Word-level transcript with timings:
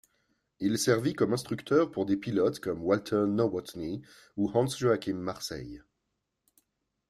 Il 0.59 0.79
servit 0.79 1.13
comme 1.13 1.33
instructeur 1.33 1.91
pour 1.91 2.07
des 2.07 2.17
pilotes 2.17 2.59
comme 2.59 2.81
Walter 2.83 3.23
Nowotny 3.27 4.01
ou 4.35 4.49
Hans-Joachim 4.55 5.13
Marseille. 5.21 5.83